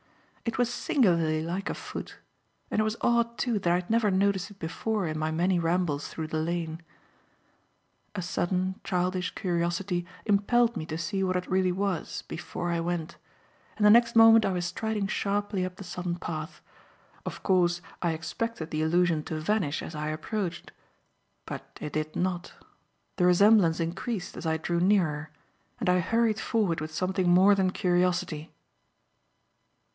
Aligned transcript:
It 0.45 0.57
was 0.57 0.73
singularly 0.73 1.43
like 1.43 1.69
a 1.69 1.75
foot; 1.75 2.17
and 2.71 2.81
it 2.81 2.83
was 2.83 2.97
odd, 3.01 3.37
too, 3.37 3.59
that 3.59 3.71
I 3.71 3.75
had 3.75 3.89
never 3.91 4.09
noticed 4.09 4.49
it 4.49 4.57
before 4.57 5.05
in 5.07 5.17
my 5.19 5.29
many 5.29 5.59
rambles 5.59 6.07
through 6.07 6.27
the 6.27 6.39
lane. 6.39 6.81
A 8.15 8.23
sudden, 8.23 8.79
childish 8.83 9.33
curiosity 9.35 10.07
impelled 10.25 10.75
me 10.75 10.87
to 10.87 10.97
see 10.97 11.23
what 11.23 11.35
it 11.35 11.47
really 11.49 11.71
was 11.71 12.23
before 12.23 12.71
I 12.71 12.79
went, 12.79 13.17
and 13.77 13.85
the 13.85 13.91
next 13.91 14.15
moment 14.15 14.43
I 14.43 14.51
was 14.51 14.65
striding 14.65 15.05
sharply 15.05 15.63
up 15.63 15.75
the 15.75 15.83
sodden 15.83 16.15
path. 16.15 16.61
Of 17.23 17.43
course, 17.43 17.79
I 18.01 18.11
expected 18.13 18.71
the 18.71 18.81
illusion 18.81 19.21
to 19.25 19.39
vanish 19.39 19.83
as 19.83 19.93
I 19.93 20.07
approached. 20.09 20.71
But 21.45 21.77
it 21.79 21.93
did 21.93 22.15
not. 22.15 22.53
The 23.17 23.27
resemblance 23.27 23.79
increased 23.79 24.35
as 24.35 24.47
I 24.47 24.57
drew 24.57 24.79
nearer, 24.79 25.29
and 25.79 25.87
I 25.87 25.99
hurried 25.99 26.39
forward 26.39 26.81
with 26.81 26.91
something 26.91 27.29
more 27.29 27.53
than 27.53 27.69
curiosity. 27.69 28.51